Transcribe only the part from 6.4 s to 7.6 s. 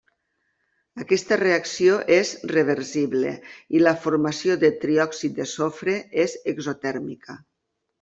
exotèrmica.